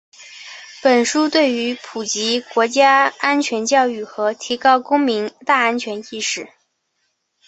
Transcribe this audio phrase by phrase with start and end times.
[0.81, 6.49] 本书对于普及国家安全教育和提高公民“大安全”意识